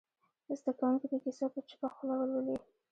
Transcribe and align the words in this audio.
زده 0.59 0.71
کوونکي 0.79 1.05
دې 1.11 1.17
کیسه 1.23 1.45
په 1.53 1.59
چوپه 1.69 1.87
خوله 1.95 2.13
ولولي. 2.17 2.55